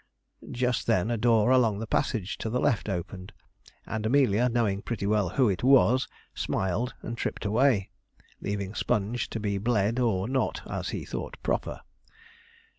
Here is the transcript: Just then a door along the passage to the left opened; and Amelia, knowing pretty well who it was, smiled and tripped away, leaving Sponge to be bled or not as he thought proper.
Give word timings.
Just 0.49 0.87
then 0.87 1.11
a 1.11 1.15
door 1.17 1.51
along 1.51 1.77
the 1.77 1.85
passage 1.85 2.39
to 2.39 2.49
the 2.49 2.59
left 2.59 2.89
opened; 2.89 3.33
and 3.85 4.03
Amelia, 4.03 4.49
knowing 4.49 4.81
pretty 4.81 5.05
well 5.05 5.29
who 5.29 5.47
it 5.47 5.63
was, 5.63 6.07
smiled 6.33 6.95
and 7.03 7.15
tripped 7.15 7.45
away, 7.45 7.91
leaving 8.41 8.73
Sponge 8.73 9.29
to 9.29 9.39
be 9.39 9.59
bled 9.59 9.99
or 9.99 10.27
not 10.27 10.63
as 10.65 10.89
he 10.89 11.05
thought 11.05 11.37
proper. 11.43 11.81